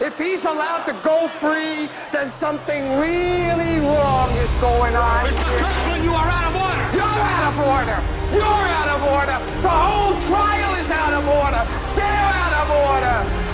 [0.00, 5.26] If he's allowed to go free, then something really wrong is going on.
[5.26, 5.58] Mr.
[5.58, 6.86] Kirkland, you are out of order.
[6.94, 7.98] You're out of order.
[8.30, 9.38] You're out of order.
[9.60, 11.66] The whole trial is out of order.
[11.96, 13.48] They're out of order.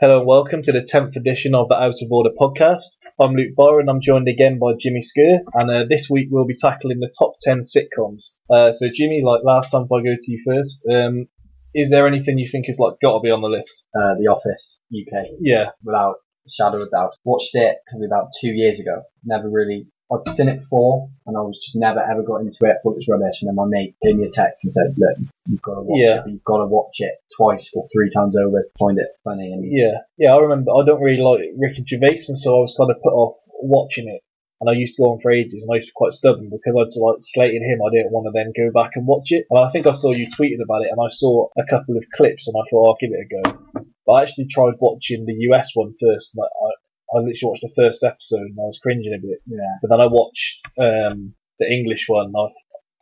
[0.00, 2.86] Hello and welcome to the 10th edition of the Out of Order podcast.
[3.18, 6.46] I'm Luke Barr and I'm joined again by Jimmy Skur and uh, this week we'll
[6.46, 8.34] be tackling the top 10 sitcoms.
[8.48, 11.26] Uh, so Jimmy, like last time if I go to you first, um,
[11.74, 13.84] is there anything you think is like got to be on the list?
[13.94, 17.12] uh, The Office UK Yeah, without a shadow of doubt.
[17.24, 19.02] Watched it probably about two years ago.
[19.24, 19.86] Never really.
[20.10, 22.76] I've seen it before, and I was just never ever got into it.
[22.82, 25.18] Thought it was rubbish, and then my mate gave me a text and said, "Look,
[25.46, 26.20] you've got to watch Yeah.
[26.24, 26.30] it.
[26.30, 29.70] You've got to watch it twice or three times over to find it funny." And
[29.70, 30.34] yeah, yeah.
[30.34, 33.12] I remember I don't really like Ricky Gervais and so I was kind of put
[33.12, 34.22] off watching it.
[34.60, 36.50] And I used to go on for ages and I used to be quite stubborn
[36.50, 37.78] because I'd like slated him.
[37.78, 39.46] I didn't want to then go back and watch it.
[39.50, 42.04] And I think I saw you tweeted about it and I saw a couple of
[42.14, 43.84] clips and I thought I'll give it a go.
[44.04, 46.34] But I actually tried watching the US one first.
[46.34, 46.68] And I, I,
[47.14, 49.38] I literally watched the first episode and I was cringing a bit.
[49.46, 52.34] yeah, But then I watched um, the English one.
[52.34, 52.50] I,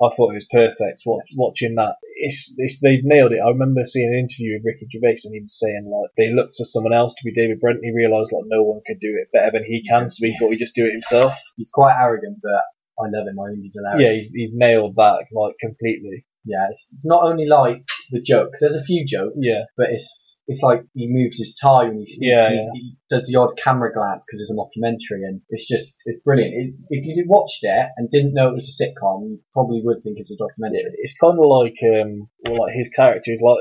[0.03, 1.03] I thought it was perfect.
[1.37, 3.41] Watching that, it's, it's they've nailed it.
[3.41, 6.57] I remember seeing an interview with Ricky Gervais and he was saying like they looked
[6.59, 7.81] for someone else to be David Brent.
[7.81, 10.37] And he realised like no one could do it better than he can, so he
[10.37, 11.33] thought he'd just do it himself.
[11.57, 12.61] he's quite arrogant, but
[13.01, 13.41] I love him.
[13.41, 14.05] I think he's hilarious.
[14.05, 16.27] Yeah, he's, he's nailed that like completely.
[16.47, 16.69] Yeah.
[16.71, 18.61] It's, it's not only like the jokes.
[18.61, 19.37] There's a few jokes.
[19.39, 19.63] Yeah.
[19.77, 22.21] but it's it's like he moves his tie when he speaks.
[22.23, 22.69] Yeah, he, yeah.
[22.73, 26.55] he does the odd camera glance because it's a mockumentary, and it's just it's brilliant.
[26.55, 30.03] It's, if you watched it and didn't know it was a sitcom, you probably would
[30.03, 30.93] think it's a documentary.
[30.99, 33.59] It's kind of like um, well, like his character is like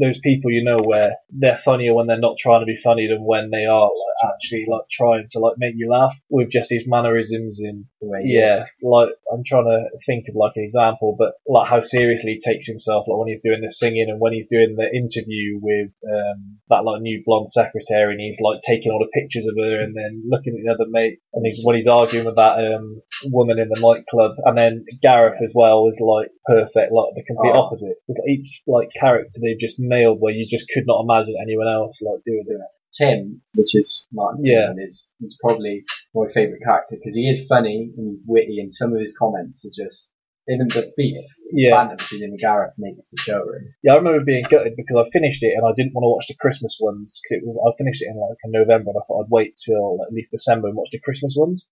[0.00, 3.24] those people you know where they're funnier when they're not trying to be funny than
[3.24, 6.84] when they are like actually like trying to like make you laugh with just these
[6.86, 8.68] mannerisms and The Yeah, is.
[8.82, 12.66] like I'm trying to think of like an example, but like how seriously he takes
[12.66, 16.58] himself, like when he's doing the singing and when he's doing the interview with um,
[16.68, 19.94] that like new blonde secretary, and he's like taking all the pictures of her and
[19.94, 23.00] then looking at the other mate, and he's when he's arguing with that um,
[23.30, 27.52] woman in the nightclub, and then Gareth as well is like perfect, like the complete
[27.54, 27.62] Oh.
[27.68, 27.96] opposite.
[28.08, 31.68] It's like each like character they've just nailed where you just could not imagine anyone
[31.68, 32.60] else like doing it.
[32.96, 34.68] Tim, which is Martin Yeah.
[34.72, 38.72] Freeman, is, is probably my favourite character because he is funny and he's witty, and
[38.72, 40.12] some of his comments are just
[40.50, 41.14] even the beat
[41.52, 41.70] Yeah.
[41.76, 43.68] banter between him and Gareth makes the show really.
[43.84, 46.26] Yeah, I remember being gutted because I finished it and I didn't want to watch
[46.26, 49.30] the Christmas ones because I finished it in like in November and I thought I'd
[49.30, 51.68] wait till at least December and watch the Christmas ones.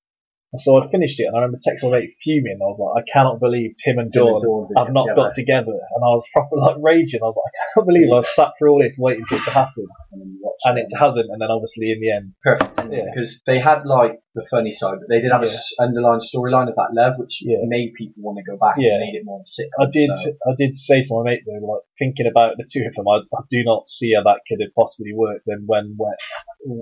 [0.57, 2.57] And so I'd finished it and I remember texting my mate fuming.
[2.57, 5.35] I was like, I cannot believe Tim and Tim and Dawn Dawn have not got
[5.37, 5.77] together.
[5.77, 7.21] And I was proper like raging.
[7.21, 9.51] I was like, I can't believe I've sat through all this waiting for it to
[9.53, 11.29] happen And then you watch and it hasn't.
[11.29, 13.05] And then obviously in the end, perfect Yeah.
[13.13, 15.57] because they had like the funny side, but they did have a Yeah.
[15.59, 17.59] s underlying storyline of that love, which Yeah.
[17.65, 18.93] made people want to go back Yeah.
[18.95, 19.47] and made it more of.
[19.81, 22.85] I did so- I did say to my mate though, like thinking about the two
[22.87, 25.49] of them, I, I do not see how that could have possibly worked.
[25.49, 26.15] And when, when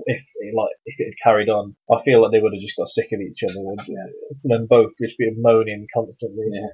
[0.05, 2.77] if it, like if it had carried on, I feel like they would have just
[2.77, 3.79] got sick of each other and
[4.43, 6.47] then both just be moaning constantly.
[6.51, 6.67] Yeah.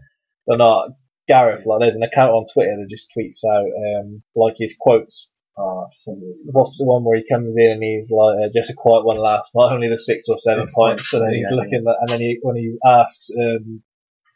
[0.47, 0.89] But not
[1.27, 1.65] Gareth.
[1.65, 5.31] Like there's an account on Twitter that just tweets out um like his quotes.
[5.63, 8.73] Oh, those- What's the one where he comes in and he's like, uh, just a
[8.73, 11.55] quiet one last, not only the six or seven Yeah, points, and then he's yeah,
[11.57, 13.83] looking at, and then he, when he asks, um,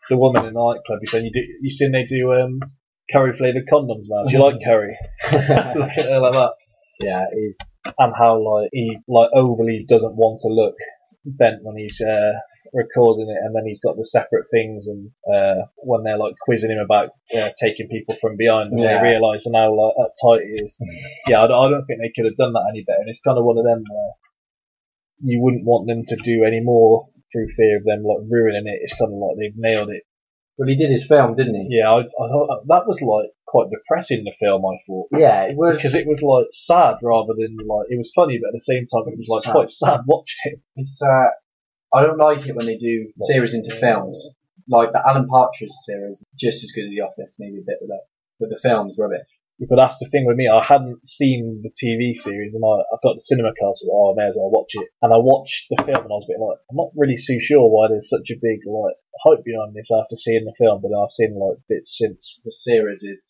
[0.10, 2.60] the woman in the nightclub, he's saying, you do, you seen they do, um,
[3.12, 4.24] curry flavoured condoms now?
[4.26, 4.96] Do you like curry?
[5.32, 6.52] Look at her like that.
[7.00, 7.58] yeah, is.
[7.98, 10.76] And how, like, he, like, overly doesn't want to look
[11.26, 12.34] bent when he's, uh,
[12.76, 16.70] recording it, and then he's got the separate things, and, uh, when they're, like, quizzing
[16.72, 19.02] him about, uh, taking people from behind, and Yeah.
[19.02, 20.76] they realise how, like, uptight he is.
[21.28, 23.22] Yeah, I don't, I don't think they could have done that any better, and it's
[23.22, 24.12] kind of one of them where
[25.24, 28.80] you wouldn't want them to do any more through fear of them, like, ruining it.
[28.84, 30.04] It's kind of like they've nailed it.
[30.58, 31.68] Well, he did his film, didn't he?
[31.78, 34.24] Yeah, I, I thought that was like quite depressing.
[34.24, 35.76] The film, I thought, Yeah, it was.
[35.78, 38.88] because it was like sad rather than like it was funny, but at the same
[38.88, 39.52] time it was like Sad.
[39.52, 40.60] quite sad watching it.
[40.78, 41.28] It's uh,
[41.94, 44.28] I don't like it when they do series into films.
[44.68, 48.02] Like the Alan Partridge series, just as good as The Office, maybe a bit better,
[48.40, 49.28] but the film's rubbish.
[49.60, 50.50] But that's the thing with me.
[50.50, 54.12] I hadn't seen the TV series, and I, I've got the cinema card, so oh,
[54.12, 54.90] I may as well watch it.
[55.02, 57.40] And I watched the film, and I was a bit like, I'm not really too
[57.40, 60.92] sure why there's such a big like hype behind this after seeing the film, but
[60.92, 62.42] I've seen like bits since.
[62.44, 63.24] The series is.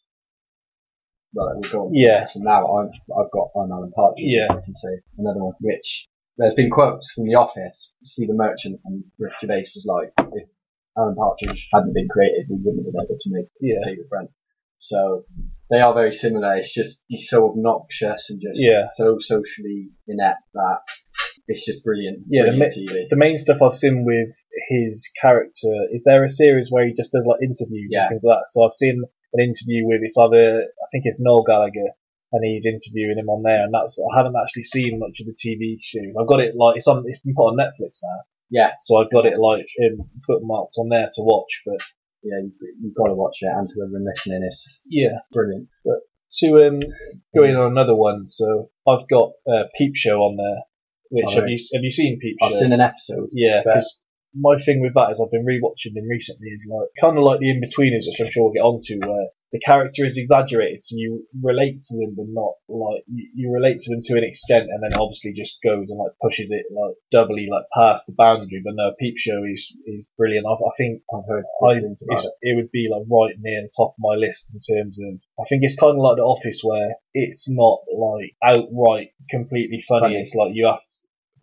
[1.34, 1.92] Well, we'll go.
[1.94, 2.25] Yeah.
[2.25, 4.25] So now I've I've got I'm Alan Partridge.
[4.25, 4.48] Yeah.
[4.50, 6.07] I can say another one, which
[6.38, 7.94] there's been quotes from The Office.
[8.04, 10.48] Stephen Merchant and Rick Gervais was like, if
[10.98, 14.30] Alan Partridge hadn't been created, we wouldn't have been able to make Yeah, David Brent.
[14.80, 15.26] So
[15.70, 16.56] they are very similar.
[16.58, 18.88] It's just he's so obnoxious and just Yeah.
[18.96, 20.80] so socially inept that
[21.48, 22.26] it's just brilliant.
[22.30, 23.10] Yeah, the brilliant TV.
[23.10, 24.30] the main stuff I've seen with
[24.70, 28.04] his character is there a series where he just does like interviews Yeah.
[28.04, 28.50] and things like that.
[28.50, 29.04] So I've seen
[29.34, 31.92] an interview with it's either I think it's Noel Gallagher
[32.36, 35.40] and he's interviewing him on there, and that's I haven't actually seen much of the
[35.40, 36.16] TV series.
[36.20, 38.20] I've got it like it's on it's been put on Netflix now,
[38.52, 41.62] Yeah, so I've got it like um, bookmarked on there to watch.
[41.66, 41.80] But
[42.24, 42.52] yeah, you,
[42.82, 45.70] you've got to watch it, and to everyone listening, it's yeah, brilliant.
[45.86, 46.04] But
[46.40, 46.80] to um
[47.34, 48.28] go in on another one.
[48.28, 50.64] So I've got uh, Peep Show on there.
[51.12, 52.48] Which Oh, have you have you seen Peep Show?
[52.48, 53.30] I've seen an episode.
[53.31, 54.02] Yeah, because
[54.36, 56.50] my thing with that is I've been rewatching them recently.
[56.50, 59.60] Is like kind of like the Inbetweeners, which I'm sure we'll get onto, where the
[59.60, 63.90] character is exaggerated, so you relate to them, but not like you, you relate to
[63.90, 67.48] them to an extent, and then obviously just goes and like pushes it like doubly
[67.50, 68.62] like past the boundary.
[68.66, 70.46] But no, Peep Show is is brilliant.
[70.46, 73.36] I, I think I've heard I, good things about it's- it would be like right
[73.40, 75.20] near the top of my list in terms of.
[75.40, 80.16] I think it's kind of like The Office, where it's not like outright completely funny.
[80.16, 80.20] Funny.
[80.22, 80.81] It's like you have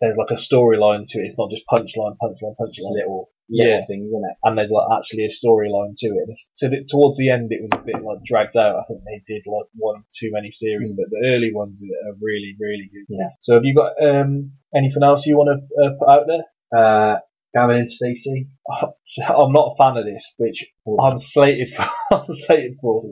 [0.03, 1.31] there's like a storyline to it.
[1.31, 3.85] It's not just punchline, punchline, punchline, little, little Yeah.
[3.87, 4.35] things, isn't it?
[4.43, 6.27] and there's like actually a storyline to it.
[6.59, 8.75] So that towards the end, it was a bit like dragged out.
[8.75, 12.51] I think they did like one too many series, but the early ones are really,
[12.59, 13.07] really good.
[13.07, 13.29] Yeah.
[13.39, 16.43] So have you got um, anything else you want to uh, put out there?
[16.75, 17.19] Uh,
[17.55, 18.47] Gavin and Stacey.
[18.71, 20.65] I'm not a fan of this, which
[20.99, 21.87] I'm slated for.
[22.11, 23.03] I'm slated for.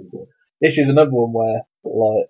[0.59, 2.27] This is another one where, like,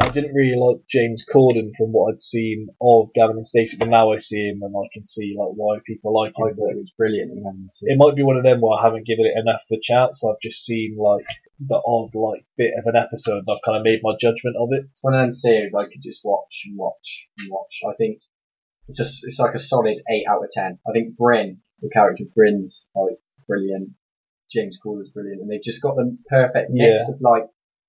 [0.00, 3.88] I didn't really like James Corden from what I'd seen of Gavin and Stacey, but
[3.88, 6.56] now I see him and I can see like why people like him.
[6.56, 7.32] thought it was brilliant.
[7.32, 9.80] and It might be one of them where I haven't given it enough of a
[9.82, 10.22] chance.
[10.24, 11.26] I've just seen like
[11.60, 14.68] the odd like bit of an episode and I've kind of made my judgment of
[14.72, 14.86] it.
[14.90, 17.74] It's one of them series I could just watch and watch and watch.
[17.88, 18.20] I think
[18.88, 20.78] it's just it's like a solid eight out of ten.
[20.88, 23.90] I think Bryn, the character Bryn's like brilliant.
[24.50, 27.44] James Corden's brilliant, and they've just got the perfect mix of like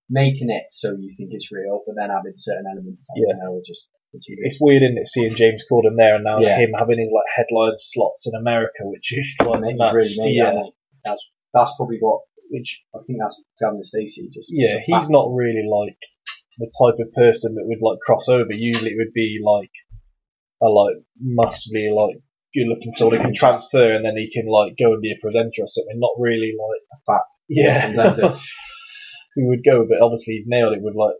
[0.10, 3.08] making it so you think it's real, but then adding certain elements.
[3.08, 3.36] that, Yeah.
[3.36, 6.40] you know, are just it's It's weird, isn't it, seeing James Corden there and now
[6.40, 6.58] Yeah.
[6.58, 9.62] him having his like headline slots in America, which is like
[9.94, 10.72] really made yeah, that.
[11.06, 11.24] That's
[11.54, 16.00] that's probably what which I think that's Gavin Stacey just yeah, he's not really like
[16.58, 18.52] the type of person that would like cross over.
[18.52, 19.72] Usually, it would be like
[20.62, 22.18] a like muscly like
[22.56, 25.22] good looking sort of can transfer and then he can like go and be a
[25.22, 26.00] presenter or something.
[26.00, 27.26] Not really like a fat.
[27.48, 28.36] yeah.
[29.40, 31.16] We would go, but obviously he's nailed it with like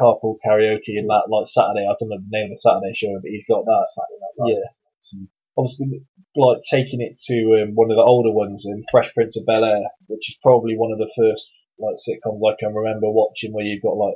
[0.00, 1.84] carpool karaoke and that like Saturday.
[1.84, 3.86] I don't know the name of the Saturday show, but he's got that.
[3.92, 4.56] Saturday Night Live.
[4.56, 5.28] Yeah.
[5.58, 6.02] Obviously,
[6.36, 9.64] like taking it to um, one of the older ones in Fresh Prince of Bel
[9.64, 13.64] Air, which is probably one of the first like sitcoms I can remember watching, where
[13.64, 14.14] you've got like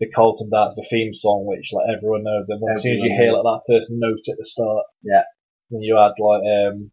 [0.00, 3.10] the Carlton Dance, the theme song, which like everyone knows, and as soon as you
[3.18, 5.22] hear like that first note at the start, Yeah.
[5.70, 6.90] and you had like um,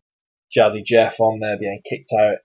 [0.56, 2.38] Jazzy Jeff on there being kicked out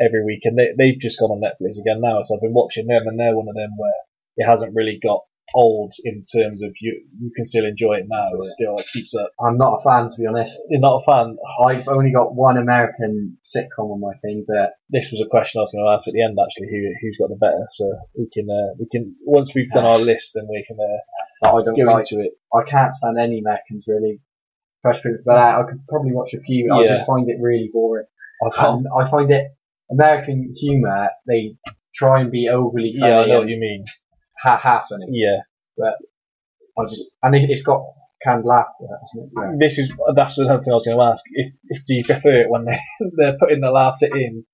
[0.00, 2.86] every week, and they they've just gone on Netflix again now, so I've been watching
[2.86, 3.92] them, and they're one of them where
[4.36, 5.20] it hasn't really got
[5.54, 8.30] old in terms of you you can still enjoy it now.
[8.40, 9.30] It still it keeps up.
[9.38, 10.56] I'm not a fan to be honest.
[10.70, 11.36] You're not a fan.
[11.66, 15.62] I've only got one American sitcom on my thing, but This was a question I
[15.64, 16.38] was going to ask at the end.
[16.40, 17.66] Actually, who who's got the better?
[17.72, 17.84] So
[18.16, 20.98] we can uh, we can once we've done our list, then we can uh,
[21.42, 22.06] but I don't go like.
[22.10, 22.32] into it.
[22.54, 24.20] I can't stand any Americans really.
[24.80, 26.72] Fresh Prince of Bel Air, I could probably watch a few.
[26.74, 26.94] I Yeah.
[26.96, 28.06] just find it really boring.
[28.44, 28.86] I can't.
[28.96, 29.52] I find it
[29.92, 31.08] American humour.
[31.26, 31.56] They
[31.94, 33.84] try and be overly funny Yeah, I know what you mean.
[34.42, 35.06] Ha ha funny.
[35.10, 35.38] Yeah,
[36.78, 37.84] I just, and it, it's got
[38.24, 39.32] canned laughter, hasn't it?
[39.36, 39.52] Yeah.
[39.58, 41.22] this is that's another thing I was going to ask.
[41.32, 42.78] If, if do you prefer it when they
[43.16, 44.44] they're putting the laughter in,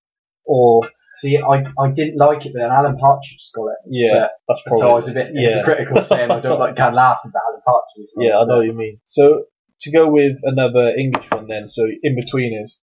[0.44, 0.82] or
[1.18, 3.78] See, I I didn't like it, but then Alan Partridge got it.
[3.90, 4.80] yeah, that's probably.
[4.80, 5.64] So I was a bit yeah.
[5.64, 8.08] critical saying I don't like canned laughter, but Alan Partridge.
[8.16, 9.00] Yeah, I know what you mean.
[9.04, 9.44] So
[9.80, 12.78] to go with another English one then, so Inbetweeners,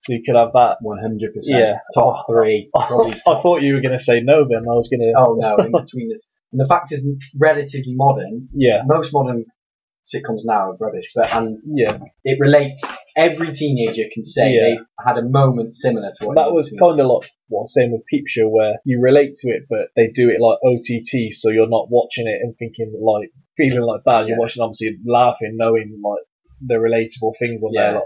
[0.00, 0.76] so you could have that.
[0.80, 1.60] One hundred percent.
[1.60, 1.74] Yeah.
[1.94, 2.70] Top three.
[2.74, 5.12] Probably I thought you were going to say no, then I was going to.
[5.18, 6.28] Oh no, in between this.
[6.52, 7.02] And the fact is,
[7.38, 8.48] relatively modern.
[8.54, 9.44] Yeah, Most modern
[10.04, 11.98] sitcoms now are rubbish, but and yeah.
[12.24, 12.82] it relates.
[13.16, 14.60] Every teenager can say Yeah.
[14.62, 17.92] they had a moment similar to what That was kind of like what I'm saying
[17.92, 21.50] with Peep Show, where you relate to it, but they do it like OTT, so
[21.50, 24.28] you're not watching it and thinking like feeling like bad.
[24.28, 24.40] You're Yeah.
[24.40, 26.22] watching obviously laughing, knowing like
[26.64, 28.02] the relatable things on there, like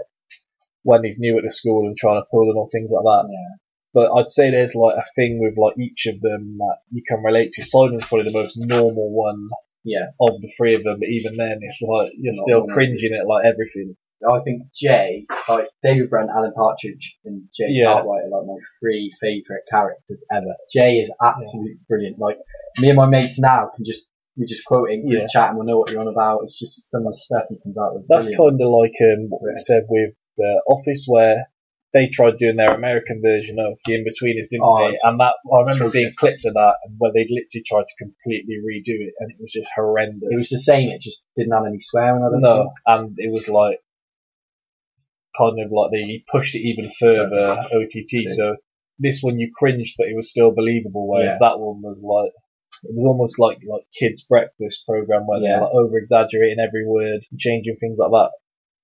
[0.83, 3.27] when he's new at the school and trying to pull them or things like that.
[3.31, 3.55] Yeah.
[3.93, 7.23] But I'd say there's like a thing with like each of them that you can
[7.23, 7.63] relate to.
[7.63, 9.49] Simon's probably the most normal one
[9.83, 10.07] Yeah.
[10.19, 13.27] of the three of them, but even then, it's like you're Not still cringing at
[13.27, 13.95] like everything.
[14.27, 17.93] I think Jay, like David Brent, Alan Partridge, and Jay Yeah.
[17.93, 20.55] Cartwright are like my three favourite characters ever.
[20.71, 22.17] Jay is absolutely brilliant.
[22.19, 22.37] Like
[22.79, 25.27] me and my mates now can just we just quote it in Yeah.
[25.29, 26.41] chat and we'll know what you're on about.
[26.45, 28.07] It's just some of the stuff he comes out with.
[28.07, 31.47] That's kind of like um, what we said with the Office, where
[31.93, 34.97] they tried doing their American version of the Inbetweeners, didn't Oh, they?
[35.03, 38.55] And that I remember seeing clips of that, and where they literally tried to completely
[38.65, 40.29] redo it, and it was just horrendous.
[40.31, 40.89] It was the same.
[40.89, 42.23] It just didn't have any swearing.
[42.23, 42.73] I don't no, think.
[42.87, 43.77] and it was like
[45.37, 48.11] kind of like they pushed it even further OTT.
[48.25, 48.33] Yeah.
[48.33, 48.55] So
[48.99, 51.07] this one you cringed, but it was still believable.
[51.09, 51.49] Whereas Yeah.
[51.49, 52.31] that one was like
[52.83, 55.57] it was almost like like kids' breakfast program where Yeah.
[55.57, 58.29] they're like over exaggerating every word, changing things like that.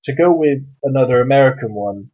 [0.05, 2.11] To go with another American one,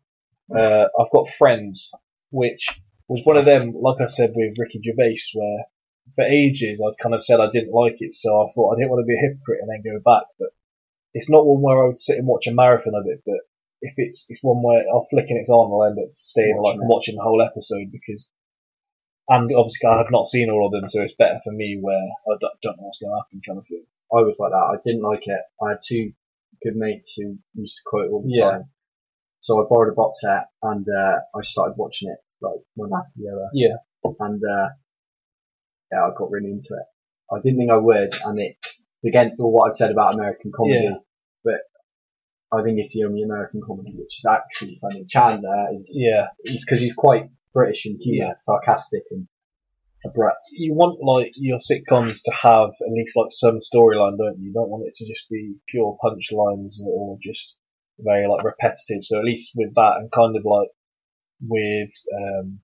[0.55, 1.91] uh, I've got Friends,
[2.31, 2.67] which
[3.07, 3.73] was one of them.
[3.79, 5.65] Like I said with Ricky Gervais, where
[6.15, 8.91] for ages I'd kind of said I didn't like it, so I thought I didn't
[8.91, 10.25] want to be a hypocrite and then go back.
[10.39, 10.49] But
[11.13, 13.41] it's not one where I would sit and watch a marathon of it, but
[13.81, 16.77] if it's it's one where I'll flick and it's on, I'll end up staying like
[16.77, 16.87] Watching it.
[16.89, 18.29] watching the whole episode because.
[19.27, 21.97] And obviously, I have not seen all of them, so it's better for me where
[21.97, 23.83] I don't, don't know what's going to happen, kind of thing.
[24.13, 24.69] I was like that.
[24.69, 25.41] I didn't like it.
[25.59, 26.13] I had two
[26.65, 28.51] good mates who used to quote all the Yeah.
[28.51, 28.63] time.
[29.41, 33.11] So I borrowed a box set and uh, I started watching it like one after
[33.15, 33.49] the other.
[33.53, 33.75] Yeah.
[34.19, 34.69] And uh,
[35.91, 36.85] yeah, I got really into it.
[37.31, 40.83] I didn't think I would, and it's against all what I've said about American comedy.
[40.83, 40.97] Yeah.
[41.43, 41.61] But
[42.57, 45.05] I think it's the only American comedy which is actually funny.
[45.07, 49.27] Chandler is Yeah, because he's quite British and humour, sarcastic and
[50.05, 50.45] abrupt.
[50.51, 54.47] you want like your sitcoms to have at least like some storyline, don't you?
[54.47, 57.55] You don't want it to just be pure punchlines or just
[57.99, 59.03] very like repetitive.
[59.03, 60.69] So at least with that and kind of like
[61.41, 62.59] with um,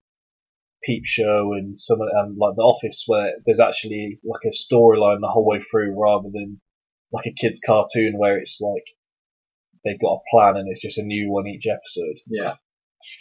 [0.83, 5.21] Peep Show and some of and like The Office, where there's actually like a storyline
[5.21, 6.59] the whole way through, rather than
[7.11, 8.85] like a kids' cartoon where it's like
[9.83, 12.17] they've got a plan and it's just a new one each episode.
[12.27, 12.55] Yeah.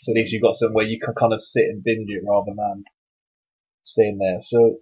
[0.03, 2.53] So at least you've got somewhere you can kind of sit and binge it rather
[2.55, 2.85] than
[3.93, 4.39] staying there.
[4.41, 4.79] So,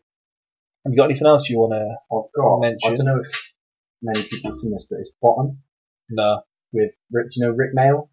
[0.84, 1.96] have you got anything else you want to?
[2.36, 2.60] Got.
[2.60, 2.78] Mention.
[2.84, 3.52] I don't know if
[4.02, 5.58] many people have seen this, but it's Bottom
[6.10, 7.26] No, with Rik.
[7.26, 8.08] Do you know Rik Mayall?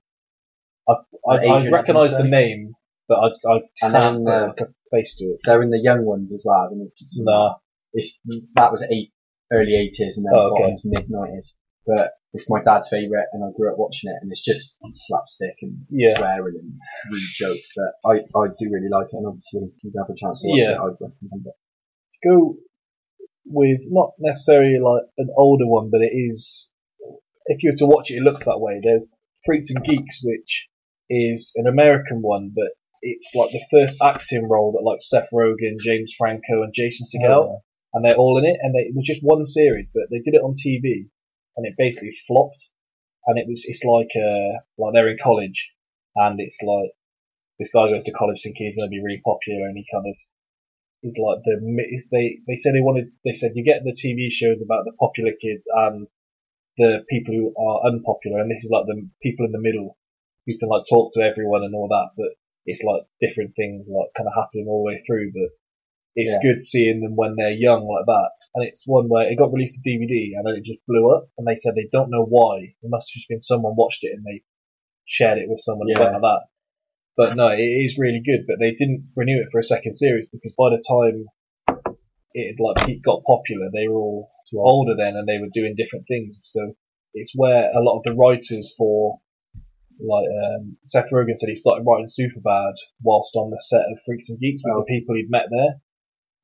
[0.87, 0.93] I,
[1.29, 2.73] I Adrian recognise the name,
[3.07, 5.39] but I, I And can't uh, a face to it.
[5.43, 6.59] They're in the young ones as well.
[6.59, 7.55] I don't know if you've No, that.
[7.93, 8.19] It's,
[8.55, 9.11] that was eight,
[9.51, 10.63] early 80s and then Oh, okay.
[10.63, 11.53] Bottom's mid 90s.
[11.87, 15.55] But it's my dad's favourite and I grew up watching it and it's just slapstick
[15.61, 16.17] and Yeah.
[16.17, 16.73] swearing and
[17.11, 17.67] rude jokes.
[17.75, 20.47] But I, I do really like it and obviously if you have a chance to
[20.49, 20.71] watch Yeah.
[20.71, 21.55] it, I'd recommend it.
[22.27, 22.55] go
[23.45, 26.67] with not necessarily like an older one, but it is.
[27.45, 28.79] If you were to watch it, it looks that way.
[28.83, 29.05] There's
[29.45, 30.67] Freaks and Geeks, which
[31.09, 32.69] is an American one, but
[33.03, 37.43] it's like the first acting role that like Seth Rogen, James Franco, and Jason Segel,
[37.45, 37.59] Oh,
[37.93, 38.57] and they're all in it.
[38.63, 41.09] And they, it was just one series, but they did it on TV,
[41.57, 42.69] and it basically flopped.
[43.27, 45.69] And it was it's like uh like they're in college,
[46.15, 46.91] and it's like
[47.59, 50.07] this guy goes to college thinking he's going to be really popular, and he kind
[50.07, 50.15] of
[51.03, 51.55] is like the
[52.11, 55.31] they they said they wanted they said you get the TV shows about the popular
[55.41, 56.07] kids and
[56.77, 59.97] the people who are unpopular, and this is like the people in the middle
[60.45, 62.33] who can like talk to everyone and all that, but
[62.65, 65.51] it's like different things like kind of happening all the way through, but
[66.15, 66.41] it's Yeah.
[66.41, 68.31] good seeing them when they're young like that.
[68.55, 71.27] And it's one where it got released to DVD and then it just blew up,
[71.37, 72.59] and they said they don't know why.
[72.81, 74.43] It must have just been someone watched it and they
[75.05, 75.99] shared it with someone Yeah.
[75.99, 76.41] like that.
[77.17, 78.45] But no, it is really good.
[78.47, 81.27] But they didn't renew it for a second series because by the time
[82.33, 86.05] it had like got popular, they were all older then and they were doing different
[86.07, 86.37] things.
[86.41, 86.75] So
[87.13, 89.19] it's where a lot of the writers for
[89.99, 94.29] like um, Seth Rogen said he started writing Superbad whilst on the set of Freaks
[94.29, 94.79] and Geeks with Oh.
[94.83, 95.79] the people he'd met there.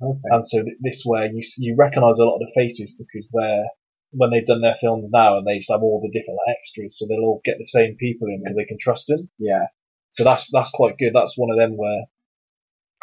[0.02, 0.20] Okay.
[0.32, 3.66] And so th- this way you you recognise a lot of the faces because where
[4.12, 7.06] when they've done their films now and they just have all the different extras, so
[7.08, 9.30] they'll all get the same people in because they can trust them.
[9.38, 9.68] Yeah.
[10.12, 11.14] So that's that's quite good.
[11.14, 12.04] That's one of them where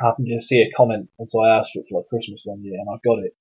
[0.00, 2.42] I happened to see a comment, and so I asked for it for like Christmas
[2.44, 3.32] one year, and I got it.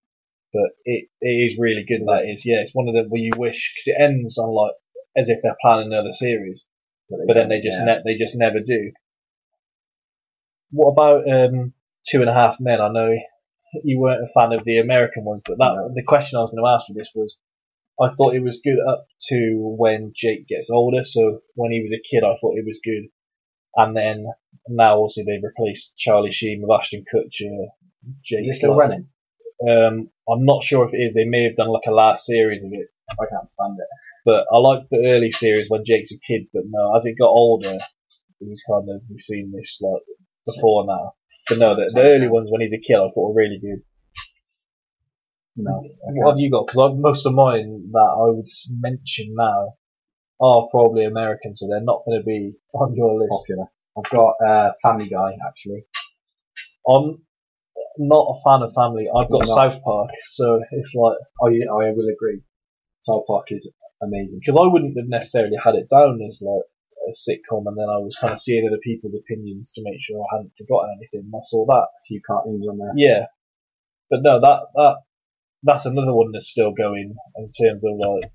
[0.53, 2.01] But it it is really good.
[2.07, 2.61] That is, yeah.
[2.61, 4.75] It's one of them where you wish because it ends on like
[5.17, 6.65] as if they're planning another series,
[7.09, 7.85] but then they just yeah.
[7.85, 8.91] ne- they just never do.
[10.71, 11.73] What about um,
[12.07, 12.79] Two and a Half Men?
[12.79, 13.13] I know
[13.83, 15.91] you weren't a fan of the American ones, but that No.
[15.93, 17.37] the question I was going to ask you this was,
[17.99, 21.03] I thought it was good up to when Jake gets older.
[21.03, 23.09] So when he was a kid, I thought it was good,
[23.75, 24.25] and then
[24.69, 27.67] now obviously they've replaced Charlie Sheen with Ashton Kutcher.
[28.23, 29.07] Jake Is still running?
[29.67, 31.13] Um, I'm not sure if it is.
[31.13, 33.87] They may have done like a last series of it, I can't stand it.
[34.25, 36.47] but I liked the early series when Jake's a kid.
[36.53, 37.77] But no, as it got older,
[38.39, 40.03] he's kind of we've seen this like
[40.45, 41.13] before now.
[41.47, 43.81] But no, the, the early ones when he's a kid, I thought were really good.
[45.55, 45.81] No.
[46.03, 46.67] What have you got?
[46.67, 49.73] Because most of mine that I would mention now
[50.39, 53.31] are probably American, so they're not going to be on your list.
[53.31, 53.65] Popular.
[53.97, 55.85] I've got uh, Family Guy actually.
[56.87, 57.23] I'm
[57.97, 59.07] not a fan of Family.
[59.09, 62.41] I've got South Park, so it's like I I will agree.
[63.01, 64.39] South Park is amazing.
[64.39, 66.63] because I wouldn't have necessarily had it down as like
[67.07, 70.19] a sitcom, and then I was kind of seeing other people's opinions to make sure
[70.21, 71.31] I hadn't forgotten anything.
[71.33, 72.93] I saw that, A few cartoons on there.
[72.95, 73.25] yeah.
[74.09, 74.95] But no, that that
[75.63, 78.31] that's another one that's still going in terms of like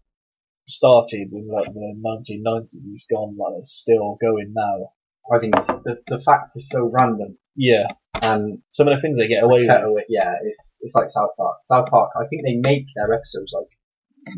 [0.69, 2.69] started in like the 1990s.
[2.93, 4.93] It's gone like it's still going now.
[5.33, 7.39] I think it's, the the fact is so random.
[7.57, 7.87] Yeah.
[8.21, 9.83] and Some of the things they get away with.
[9.85, 11.59] away- yeah, it's it's like South Park.
[11.65, 13.69] South Park, I think they make their episodes like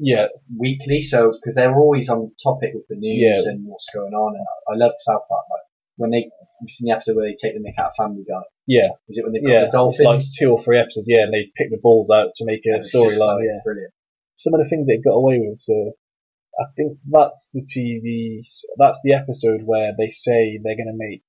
[0.00, 0.26] Yeah.
[0.57, 3.50] weekly, so because they're always on topic with the news Yeah.
[3.53, 4.35] and what's going on.
[4.37, 5.45] And I, I love South Park.
[5.50, 6.31] Like when they,
[6.62, 8.43] you've seen the episode where they take the mick out of Family Guy.
[8.67, 8.88] Yeah.
[9.09, 9.61] Is it when they got Yeah.
[9.61, 10.07] the It's dolphins?
[10.07, 11.07] like two or three episodes.
[11.09, 13.37] Yeah, and they pick the balls out to make a it's just storyline.
[13.38, 13.61] like yeah.
[13.64, 13.93] brilliant.
[14.37, 15.61] some of the things they got away with.
[15.61, 15.93] So
[16.59, 18.41] I think that's the TV.
[18.79, 21.23] That's the episode where they say they're going to make.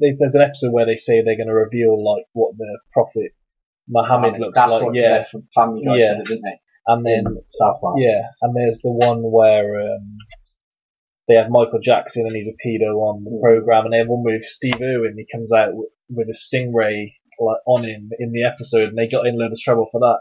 [0.00, 3.30] There's there's an episode where they say they're going to reveal like what the Prophet
[3.88, 4.82] Muhammad looks That's like.
[4.82, 6.06] what Yeah, from Family Guy Yeah.
[6.08, 6.58] said it, didn't they?
[6.86, 7.96] And then In South Park.
[7.98, 10.16] yeah, and there's the one where um,
[11.28, 14.22] they have Michael Jackson and he's a pedo on the program, and they have one
[14.24, 15.16] with Steve Irwin.
[15.18, 19.08] He comes out with, with a stingray like on him in the episode, and they
[19.08, 20.20] got in a of trouble for that.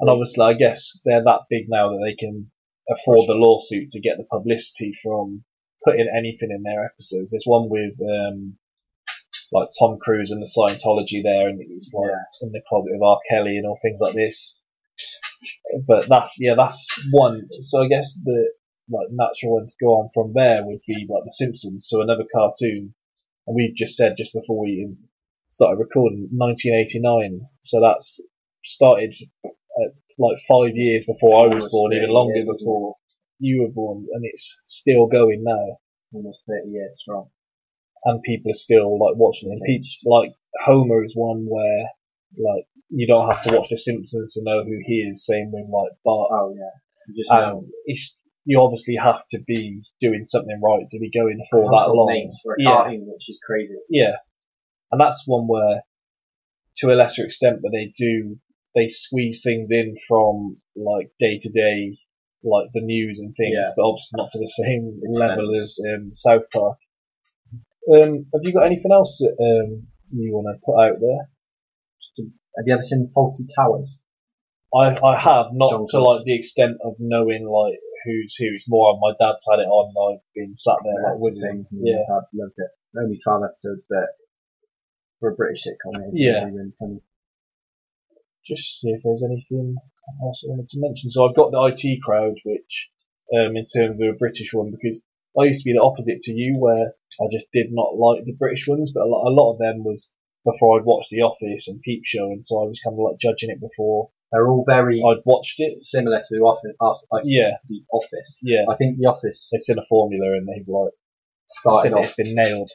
[0.00, 2.50] And obviously, I guess they're that big now that they can
[2.90, 5.44] afford the lawsuit to get the publicity from
[5.84, 7.30] putting anything in their episodes.
[7.30, 8.56] There's one with um,
[9.52, 12.46] like Tom Cruise and the Scientology there, and he's like Yeah.
[12.46, 13.18] in the closet with R.
[13.30, 14.59] Kelly and all things like this.
[15.86, 16.78] But that's yeah, that's
[17.10, 17.48] one.
[17.70, 18.50] So I guess the
[18.90, 22.24] like natural one to go on from there would be like The Simpsons, so another
[22.32, 22.94] cartoon.
[23.46, 24.94] And we've just said just before we
[25.50, 27.40] started recording, 1989.
[27.62, 28.20] So that's
[28.64, 29.14] started
[29.44, 32.96] at like five years before I was born, even longer years, before
[33.38, 35.78] you were born, and it's still going now.
[36.12, 37.30] Almost 30 years strong.
[38.04, 39.62] and people are still like watching it.
[39.66, 40.32] Peach, like
[40.64, 41.84] Homer is one where
[42.38, 45.24] like you don't have to watch The Simpsons to know who he is.
[45.26, 46.70] Same with like Bart, Oh yeah.
[47.08, 51.10] You just know and it's, you obviously have to be doing something right to be
[51.10, 52.08] going for that long.
[52.08, 52.70] names for a Yeah.
[52.82, 53.74] cartoon, which is crazy.
[53.88, 54.16] Yeah,
[54.90, 55.82] and that's one where,
[56.78, 58.38] to a lesser extent, but they do
[58.74, 61.96] they squeeze things in from like day to day,
[62.44, 63.72] like the news and things, Yeah.
[63.76, 65.30] but obviously not to the same Extent.
[65.30, 66.78] level as um, South Park.
[67.92, 71.28] Um, have you got anything else that um, you want to put out there?
[72.56, 74.02] Have you ever seen Fawlty Towers?
[74.74, 78.46] I I have not John to like the extent of knowing like who's who.
[78.54, 79.90] It's more on my dad's had it on.
[79.94, 81.66] and I've been sat there like with him.
[81.70, 82.70] Yeah, I've loved it.
[82.98, 84.08] Only 12 episodes, but
[85.20, 86.44] for a British sitcom, Yeah.
[86.44, 87.00] really, really funny.
[88.46, 89.76] just see if there's anything
[90.22, 91.10] else I wanted to mention.
[91.10, 92.88] So I've got the IT crowd, which
[93.34, 95.00] um, in terms of a British one, because
[95.38, 98.32] I used to be the opposite to you, where I just did not like the
[98.38, 100.12] British ones, but a lot, a lot of them was
[100.44, 103.18] before I'd watched The Office and Peep Show, and so I was kind of like
[103.20, 105.82] judging it before They're all very I'd watched it.
[105.82, 106.76] similar to the Office.
[106.80, 108.36] Off- Like Yeah, the Office.
[108.42, 108.64] yeah.
[108.70, 110.92] I think the Office It's in a formula, and they've like
[111.48, 112.70] started off, it's been nailed.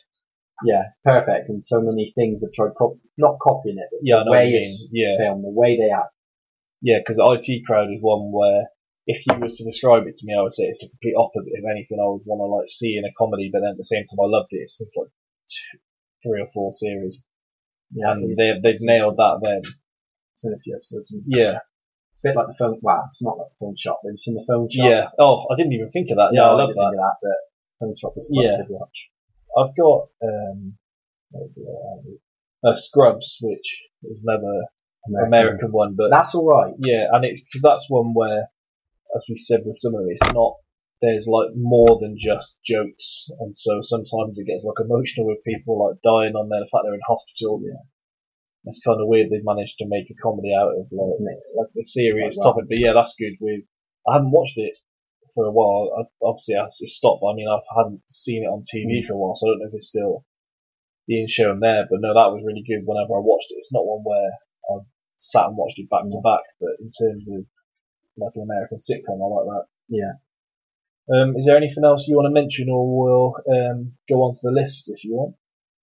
[0.63, 4.31] yeah, perfect, and so many things have tried cop- not copying it, but Yeah, the
[4.31, 6.13] way it's Yeah, filmed, the way they act.
[6.81, 6.99] yeah.
[6.99, 8.65] Because the IT crowd is one where.
[9.07, 11.53] If you was to describe it to me, I would say it's the complete opposite.
[11.59, 13.85] of anything, I would want to like see in a comedy, but then at the
[13.85, 14.65] same time, I loved it.
[14.65, 15.09] It's things like
[15.45, 15.77] two,
[16.25, 17.23] three or four series.
[17.93, 19.61] Yeah, and they they've nailed that then.
[20.37, 21.07] seen a few episodes.
[21.27, 21.59] Yeah,
[22.13, 22.79] It's a bit like the phone.
[22.81, 23.99] Wow, it's not like the phone shop.
[24.03, 24.85] Have you seen the phone shop?
[24.89, 25.03] yeah.
[25.19, 26.31] Oh, I didn't even think of that.
[26.33, 26.91] Yeah, I love didn't that.
[26.91, 27.17] think of that.
[27.21, 27.39] But
[27.85, 28.55] phone shop was Yeah.
[28.55, 28.97] a good watch.
[29.57, 30.77] I've got um,
[31.33, 33.67] I uh, Scrubs, which
[34.03, 34.65] is another
[35.25, 36.73] American, one, but That's all right.
[36.79, 38.49] yeah, and it's cause that's one where,
[39.15, 40.55] as we said with some of it, it's not.
[41.01, 45.75] There's like more than just jokes, and so sometimes it gets like emotional with people
[45.77, 47.59] like dying on there, the fact they're in hospital.
[47.61, 47.83] Yeah,
[48.65, 51.51] it's kind of weird they've managed to make a comedy out of like Mix.
[51.53, 52.53] like a serious well.
[52.55, 52.69] topic.
[52.69, 53.35] But yeah, that's good.
[53.41, 53.67] With
[54.07, 54.73] I haven't watched it
[55.35, 55.91] for a while.
[55.99, 57.21] I, obviously, I it's stopped.
[57.27, 59.05] I mean, I haven't seen it on TV Mm.
[59.05, 60.23] for a while, so I don't know if it's still
[61.07, 61.85] being shown there.
[61.91, 62.87] But no, that was really good.
[62.87, 64.31] Whenever I watched it, it's not one where
[64.71, 64.79] I
[65.19, 66.23] sat and watched it back to Mm.
[66.23, 66.45] back.
[66.63, 67.43] But in terms of
[68.17, 69.65] like an American sitcom, I like that.
[69.91, 70.13] Yeah.
[71.13, 74.39] Um, is there anything else you want to mention, or we'll um, go on to
[74.43, 75.35] the list if you want?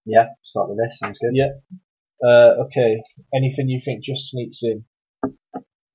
[0.04, 0.26] Yeah.
[0.42, 0.98] Start with this.
[0.98, 1.34] Sounds good.
[1.34, 1.52] Yeah.
[2.24, 3.02] Uh, okay.
[3.34, 4.84] Anything you think just sneaks in?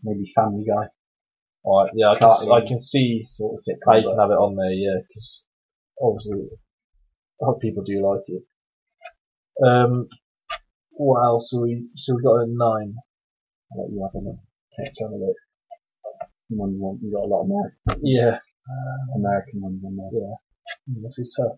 [0.04, 0.88] Maybe Family Guy.
[1.66, 2.52] Alright, yeah, I can, Cartoon.
[2.54, 3.92] I can see Sort of sitcom.
[3.92, 5.44] how you can have it on there, yeah, because
[6.02, 6.48] obviously
[7.42, 8.44] a lot of people do like it.
[9.66, 10.08] Um,
[10.92, 11.52] what else?
[11.52, 12.96] So we so we got a nine.
[13.72, 14.40] I'll let you have a look.
[14.94, 15.36] So have a look.
[16.50, 17.02] One you want.
[17.02, 17.76] You got a lot more.
[17.88, 20.38] American, Yeah, American ones on there.
[20.89, 21.58] Mm, this is tough.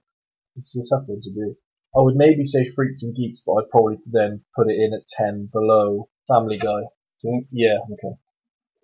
[0.55, 1.55] This is a tough one to do.
[1.97, 5.07] I would maybe say Freaks and Geeks, but I'd probably then put it in at
[5.07, 6.81] ten below Family Guy.
[7.21, 7.47] Do you think?
[7.51, 8.15] Yeah, Okay.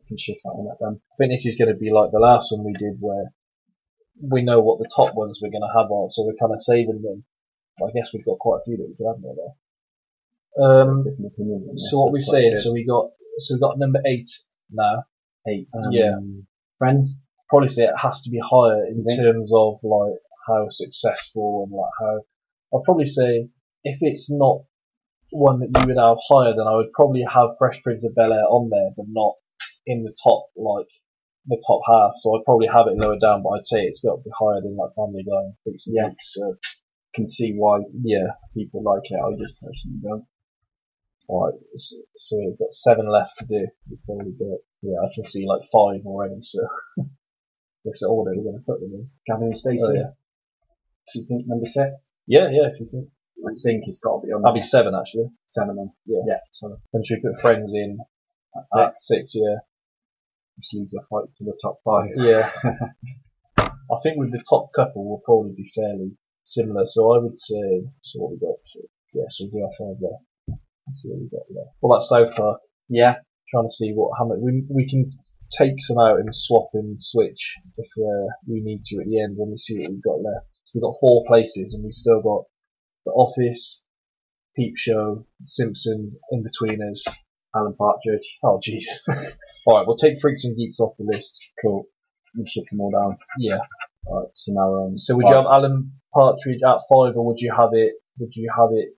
[0.07, 1.01] Can shift that one up then.
[1.13, 3.25] I think this is going to be like the last one we did, where
[4.21, 6.61] we know what the top ones we're going to have are, so we're kind of
[6.61, 7.25] saving them.
[7.81, 9.53] I guess we've got quite a few that we could have there.
[10.57, 11.67] Um, opinion.
[11.69, 12.61] on So what we're saying, good.
[12.63, 13.09] so we got
[13.39, 14.29] so we got number eight
[14.71, 15.03] now.
[15.47, 15.67] eight.
[15.73, 16.15] Um, Yeah.
[16.77, 17.15] Friends.
[17.49, 19.19] Probably say it has to be higher in think?
[19.19, 22.77] terms of like how successful and like how.
[22.77, 23.49] I'd probably say
[23.83, 24.63] if it's not
[25.31, 28.33] one that you would have higher, then I would probably have Fresh Prince of Bel
[28.33, 29.33] Air on there, but not
[29.85, 30.87] in the top like
[31.47, 32.13] the top half.
[32.17, 34.61] So I'd probably have it lower down, but I'd say it's got to be higher
[34.61, 36.09] than like Family Guy and Freaks Yeah.
[36.09, 36.55] Geeks, So
[37.13, 39.19] Can see why yeah, people like it.
[39.21, 40.25] I just personally don't.
[41.27, 43.67] Alright, so, so we've got seven left to do.
[43.89, 46.59] Before We've probably got, yeah, I can see like five already, so
[47.85, 49.09] that's the order we're going to put them in.
[49.27, 49.79] Gavin and Stacey.
[49.81, 50.11] Oh, yeah.
[51.13, 52.09] Do you think number six?
[52.27, 53.07] Yeah, yeah, if you think.
[53.45, 55.29] I think it's got to be on That'd be seven actually.
[55.47, 55.91] seven then.
[56.05, 56.23] Yeah.
[56.25, 56.41] Yeah.
[56.51, 57.99] So Then should we put Friends in
[58.55, 58.97] that's at it.
[58.97, 59.61] six, yeah.
[60.57, 62.09] Which leaves a fight for the top five.
[62.17, 62.49] Yeah.
[63.59, 67.85] I think with the top couple we'll probably be fairly similar, so I would say,
[68.01, 68.79] so what we got, so,
[69.13, 70.57] yeah, so we do our five there.
[70.87, 71.69] Let's see what we got there.
[71.81, 72.61] What about South Park?
[72.89, 73.15] Yeah.
[73.53, 75.11] Trying to see what, how much, we, we can
[75.51, 79.35] take some out and swap and switch if uh, we need to at the end
[79.37, 80.47] when we see what we've got left.
[80.73, 82.43] We've got four places and we've still got
[83.05, 83.81] The Office,
[84.55, 87.01] Peep Show, Simpsons, Inbetweeners,
[87.55, 88.37] Alan Partridge.
[88.43, 88.85] Oh, jeez.
[89.67, 91.37] Alright, we'll take Freaks and Geeks off the list.
[91.61, 91.85] Cool.
[92.37, 93.17] We shift them all down.
[93.39, 93.59] Yeah.
[94.07, 94.97] Alright, so now we're on.
[94.97, 97.93] So would you have Alan Partridge at five, or would you have it?
[98.19, 98.89] Would you have it?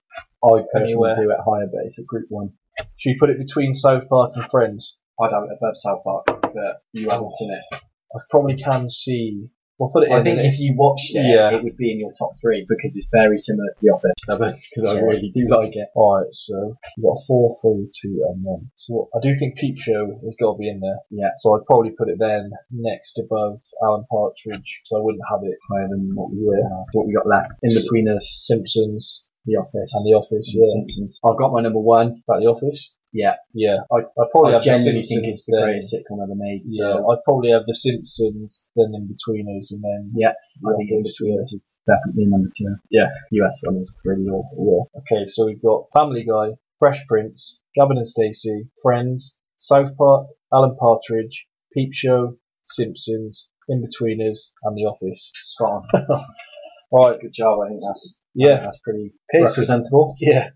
[0.44, 1.16] I personally anywhere?
[1.16, 2.52] do it higher, but it's a group one.
[2.98, 4.98] Should we put it between South Park and Friends?
[5.20, 7.80] I'd have it above South Park, but you haven't seen it.
[8.14, 9.48] I probably can see.
[9.78, 10.24] We'll put it I in.
[10.24, 11.54] think if you watched it, Yeah.
[11.54, 14.10] it would be in your top three because it's very similar to The Office.
[14.26, 15.06] Because I Yeah.
[15.06, 15.86] really do like it.
[15.94, 18.70] Alright, so we've got four, three, two, and one.
[18.74, 20.98] So I do think Peep Show has got to be in there.
[21.10, 21.30] Yeah.
[21.38, 25.56] So I'd probably put it then next above Alan Partridge, because I wouldn't have it
[25.70, 26.58] Higher than what we were.
[26.94, 27.52] what we got left.
[27.64, 30.52] Inbetweeners, Simpsons The Office and The Office.
[30.54, 30.72] and Yeah.
[30.74, 31.20] Simpsons.
[31.24, 32.22] I've got my number one.
[32.26, 32.94] That The Office?
[33.12, 33.34] Yeah.
[33.54, 33.78] Yeah.
[33.92, 35.64] I, I'd probably I have genuinely Simpsons think it's the then.
[35.64, 36.62] greatest sitcom ever made.
[36.66, 41.54] Yeah, I'd probably have The Simpsons, then Inbetweeners, and then Yeah, The I think Inbetweeners
[41.54, 42.74] is definitely number two.
[42.90, 43.08] Yeah.
[43.32, 44.90] US one is pretty awful.
[44.94, 45.00] Yeah.
[45.00, 50.76] Okay, so we've got Family Guy, Fresh Prince, Gavin and Stacey, Friends, South Park, Alan
[50.76, 55.30] Partridge, Peep Show, Simpsons, In Betweeners, and The Office.
[55.46, 56.26] Spot on.
[56.92, 57.60] Alright, Good job.
[57.64, 58.60] I think that's yeah.
[58.64, 60.14] that's pretty so, representable.
[60.20, 60.50] yeah.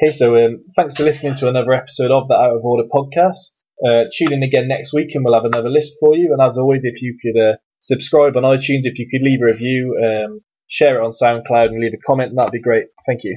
[0.00, 3.58] Okay, so um, thanks for listening to another episode of the Out of Order podcast.
[3.84, 6.32] Uh, tune in again next week and we'll have another list for you.
[6.32, 9.46] And as always, if you could uh, subscribe on iTunes, if you could leave a
[9.46, 12.86] review, um, share it on SoundCloud and leave a comment, that'd be great.
[13.08, 13.36] Thank you.